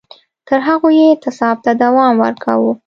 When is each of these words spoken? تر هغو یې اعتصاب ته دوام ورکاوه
تر 0.47 0.59
هغو 0.67 0.87
یې 0.99 1.05
اعتصاب 1.11 1.57
ته 1.65 1.71
دوام 1.81 2.13
ورکاوه 2.23 2.71